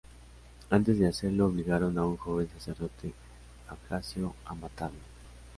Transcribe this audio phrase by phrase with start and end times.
[0.71, 3.13] Antes de hacerlo, obligaron a un joven sacerdote
[3.67, 4.97] abjasio a matarlo.